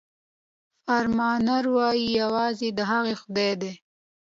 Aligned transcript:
فرمانروايي 0.85 2.05
یوازې 2.21 2.69
د 2.77 2.79
هغه 2.91 3.13
خدای 3.21 3.51
ده. 3.61 3.71